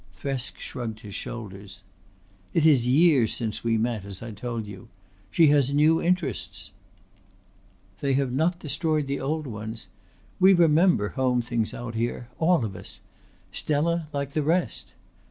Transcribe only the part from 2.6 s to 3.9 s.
is years since we